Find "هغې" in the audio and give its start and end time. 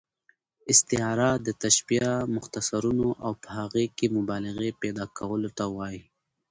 3.57-3.85